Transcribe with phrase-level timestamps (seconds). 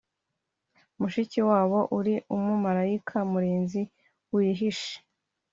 [0.99, 3.81] mushikiwabo, uri umumarayika murinzi
[4.33, 4.93] wihishe.